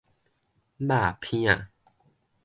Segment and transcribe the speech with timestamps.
[0.77, 1.67] 肉片仔